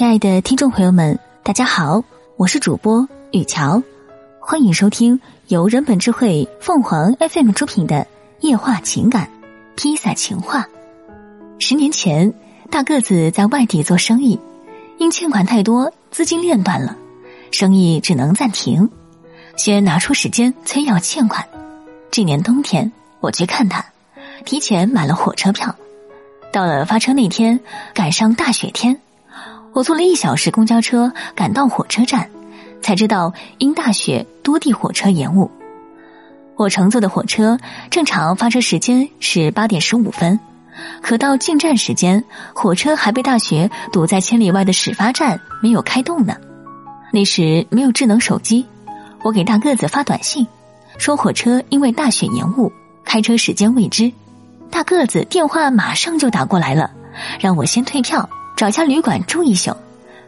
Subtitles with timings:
[0.00, 2.02] 亲爱的听众朋友们，大家好，
[2.38, 3.82] 我是主播雨乔，
[4.40, 7.96] 欢迎收听由人本智慧凤凰 FM 出品的
[8.40, 9.28] 《夜话情感
[9.76, 10.62] 披萨情话》。
[11.58, 12.32] 十年前，
[12.70, 14.40] 大个子在外地做生意，
[14.96, 16.96] 因欠款太多，资金链断了，
[17.50, 18.88] 生意只能暂停，
[19.58, 21.46] 先拿出时间催要欠款。
[22.10, 22.90] 这年冬天，
[23.20, 23.84] 我去看他，
[24.46, 25.76] 提前买了火车票，
[26.50, 27.60] 到了发车那天，
[27.92, 28.98] 赶上大雪天。
[29.72, 32.28] 我坐了一小时公交车赶到火车站，
[32.82, 35.50] 才知道因大雪多地火车延误。
[36.56, 37.58] 我乘坐的火车
[37.90, 40.38] 正常发车时间是八点十五分，
[41.00, 46.36] 可到进站时间，火车还被大雪堵在千里外的始发站，没有开动呢。
[47.12, 48.66] 那时没有智能手机，
[49.22, 50.46] 我给大个子发短信，
[50.98, 52.70] 说火车因为大雪延误，
[53.04, 54.12] 开车时间未知。
[54.70, 56.90] 大个子电话马上就打过来了，
[57.40, 58.28] 让我先退票。
[58.60, 59.74] 找家旅馆住一宿，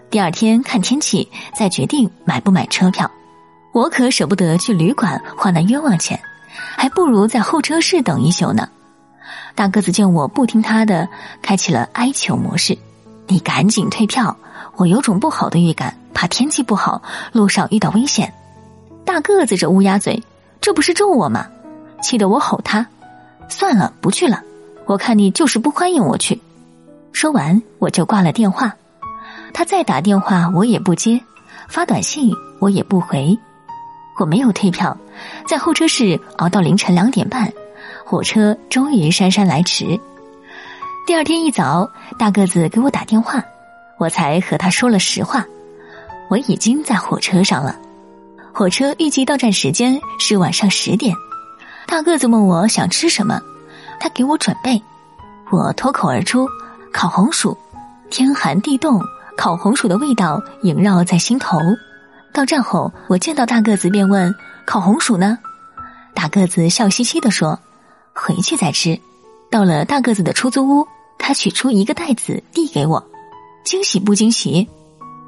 [0.09, 3.11] 第二天看天气再决定买不买车票。
[3.75, 6.19] 我可舍不得去旅馆花那冤枉钱，
[6.75, 8.67] 还不如在候车室等一宿呢。
[9.55, 11.07] 大个子见我不听他的，
[11.43, 12.79] 开启了哀求模式
[13.29, 14.35] ：“你赶紧退票，
[14.77, 17.03] 我有种不好的预感，怕天气不好，
[17.33, 18.33] 路上遇到危险。”
[19.05, 20.23] 大个子这乌鸦嘴，
[20.59, 21.47] 这不是咒我吗？
[22.03, 22.87] 气得我吼他
[23.51, 24.43] ：“算了，不去了。
[24.87, 26.41] 我看你就是不欢迎我去。”
[27.13, 28.75] 说完，我就挂了电话。
[29.55, 31.21] 他再打电话，我也不接；
[31.69, 33.39] 发短信，我也不回。
[34.19, 34.97] 我没有退票，
[35.47, 37.53] 在候车室熬到凌晨两点半，
[38.05, 39.99] 火车终于姗姗来迟。
[41.07, 43.43] 第二天一早，大个子给我打电话，
[43.99, 45.45] 我才和他说了实话：
[46.29, 47.77] 我已经在火车上了。
[48.53, 51.15] 火车预计到站时间是晚上十点。
[51.87, 53.41] 大个子问我想吃什么，
[53.99, 54.81] 他给我准备，
[55.51, 56.49] 我脱口而出。
[56.93, 57.57] 烤红薯，
[58.11, 59.01] 天寒地冻，
[59.37, 61.59] 烤红薯的味道萦绕在心头。
[62.33, 64.35] 到站后，我见到大个子便问
[64.65, 65.39] ：“烤红薯呢？”
[66.15, 67.59] 大个子笑嘻嘻的说
[68.15, 69.01] ：“回去再吃。”
[69.51, 70.87] 到了大个子的出租屋，
[71.19, 73.05] 他取出一个袋子递给我，
[73.65, 74.69] 惊喜不惊喜？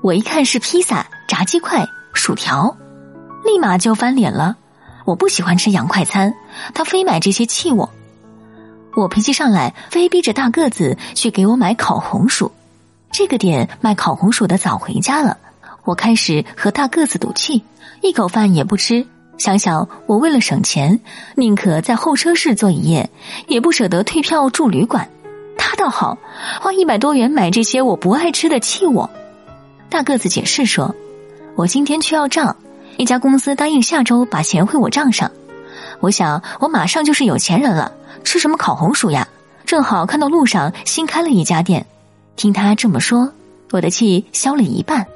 [0.03, 2.77] 我一看是披萨、炸鸡块、薯条，
[3.45, 4.57] 立马就翻脸了。
[5.05, 6.35] 我不喜欢吃洋快餐，
[6.75, 7.91] 他非买这些气我。
[8.97, 12.53] 我脾气上来，非逼着大个子去给我买烤红薯。
[13.11, 15.37] 这个点卖烤红薯的早回家了，
[15.85, 17.63] 我开始和大个子赌气，
[18.03, 19.07] 一口饭也不吃。
[19.37, 21.01] 想想我为了省钱，
[21.35, 23.11] 宁可在候车室坐一夜，
[23.49, 25.09] 也不舍得退票住旅馆。
[25.59, 26.17] 他倒好，
[26.61, 29.11] 花一百多元买这些我不爱吃的，气我。
[29.91, 30.95] 大个子解释说
[31.57, 32.57] ：“我今天去要账，
[32.97, 35.31] 一家公司答应下周把钱汇我账上。
[35.99, 37.93] 我想我马上就是有钱人了。”
[38.23, 39.27] 吃什么烤红薯呀？
[39.67, 41.87] 正好看到路上新开了一家店，
[42.37, 43.33] 听他这么说，
[43.73, 45.07] 我的气消了一半。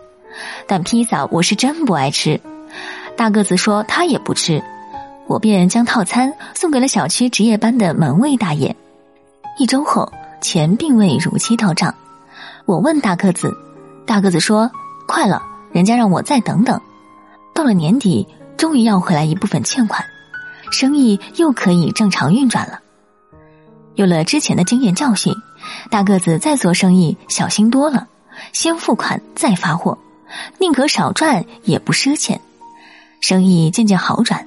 [0.67, 2.41] 但披萨我是真不爱吃。
[3.17, 4.63] 大个子说他也不吃，
[5.27, 8.75] 我便将套餐送给了小区值夜班的门卫大爷。
[9.59, 10.11] 一周后，
[10.41, 11.95] 钱并未如期到账。
[12.65, 13.55] 我问大个子，
[14.07, 14.71] 大个子说
[15.07, 15.43] 快了，
[15.73, 16.81] 人家让我再等等。
[17.55, 18.27] 到了年底，
[18.57, 20.05] 终于要回来一部分欠款，
[20.71, 22.81] 生意又可以正常运转了。
[23.99, 25.35] 有了之前的经验教训，
[25.91, 28.07] 大个子再做生意小心多了，
[28.53, 29.99] 先付款再发货，
[30.61, 32.41] 宁可少赚也不赊钱。
[33.21, 34.47] 生意渐渐好转，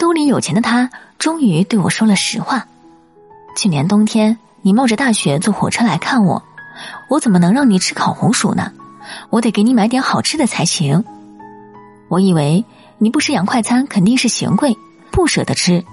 [0.00, 2.66] 兜里有钱的他终于对我说了实话：
[3.56, 6.42] 去年冬天你冒着大雪坐火车来看我，
[7.08, 8.72] 我怎么能让你吃烤红薯呢？
[9.30, 11.04] 我得给你买点好吃的才行。
[12.08, 12.64] 我以为
[12.98, 14.76] 你不吃洋快餐肯定是嫌贵，
[15.12, 15.84] 不舍得吃。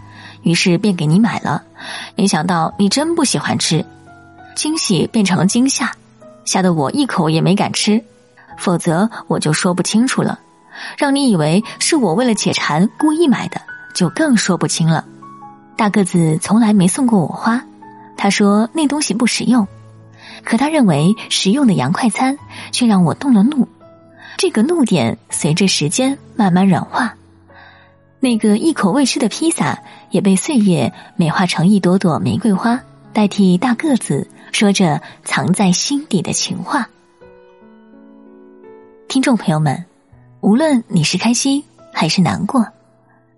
[0.43, 1.63] 于是便给你买了，
[2.15, 3.85] 没想到你真不喜欢吃，
[4.55, 5.91] 惊喜变成了惊吓，
[6.45, 8.03] 吓得我一口也没敢吃，
[8.57, 10.39] 否则我就说不清楚了，
[10.97, 13.61] 让你以为是我为了解馋故意买的，
[13.93, 15.05] 就更说不清了。
[15.77, 17.63] 大个子从来没送过我花，
[18.17, 19.67] 他说那东西不实用，
[20.43, 22.37] 可他认为实用的洋快餐
[22.71, 23.67] 却让我动了怒，
[24.37, 27.15] 这个怒点随着时间慢慢软化。
[28.21, 29.81] 那个一口未吃的披萨
[30.11, 32.81] 也被岁月美化成一朵朵玫瑰花，
[33.13, 36.89] 代替大个子说着藏在心底的情话。
[39.07, 39.85] 听众朋友们，
[40.41, 41.63] 无论你是开心
[41.93, 42.67] 还是难过，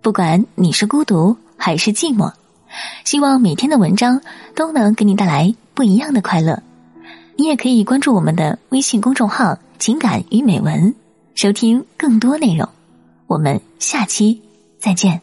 [0.01, 2.33] 不管你是孤独还是寂寞，
[3.06, 4.19] 希望每天的文章
[4.56, 6.63] 都能给你带来不一样的快乐。
[7.38, 10.95] 你也可以关注我们的微信公众号“情感与美文”，
[11.36, 12.68] 收听更多内容。
[13.28, 14.42] 我们下期。
[14.81, 15.22] 再见。